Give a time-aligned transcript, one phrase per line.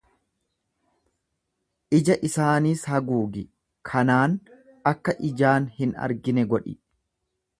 [1.97, 3.43] Ija isaaniis haguugi,
[3.91, 4.35] kanaan
[4.95, 6.77] akka ijaan hin argine godhi.